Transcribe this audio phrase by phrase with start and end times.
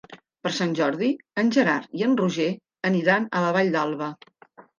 [0.45, 1.09] Per Sant Jordi
[1.41, 2.49] en Gerard i en Roger
[2.91, 4.11] aniran a la Vall d'Alba.